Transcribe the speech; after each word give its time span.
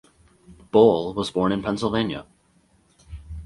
Boal 0.71 1.13
was 1.13 1.29
born 1.29 1.51
in 1.51 1.61
Pennsylvania. 1.61 2.25